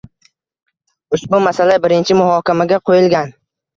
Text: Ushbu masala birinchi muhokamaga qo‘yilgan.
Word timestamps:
Ushbu 1.17 1.41
masala 1.47 1.77
birinchi 1.85 2.17
muhokamaga 2.23 2.81
qo‘yilgan. 2.91 3.35